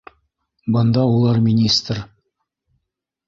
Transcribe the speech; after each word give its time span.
Бында 0.75 1.03
улар 1.17 1.37
министр. 1.49 1.99